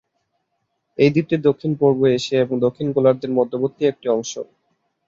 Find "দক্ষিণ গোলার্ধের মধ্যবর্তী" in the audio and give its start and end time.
2.65-3.81